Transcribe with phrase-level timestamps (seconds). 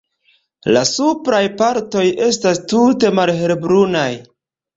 [0.77, 4.09] La supraj partoj estas tute malhelbrunaj.